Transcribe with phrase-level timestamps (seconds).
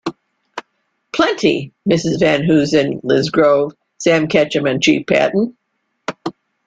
[1.13, 2.19] Plenty, Mrs.
[2.21, 5.55] Van Hoosen, Lizz Grove, Sam Catchem and Chief Patton.